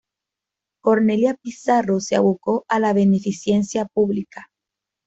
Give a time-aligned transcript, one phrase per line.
[0.81, 4.47] Cornelia Pizarro se abocó a la beneficencia pública.